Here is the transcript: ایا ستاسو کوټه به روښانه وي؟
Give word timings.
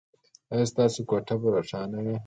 ایا 0.53 0.65
ستاسو 0.71 0.99
کوټه 1.09 1.35
به 1.41 1.47
روښانه 1.55 1.99
وي؟ 2.05 2.15